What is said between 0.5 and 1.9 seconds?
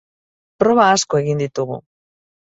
Proba asko egin ditugu.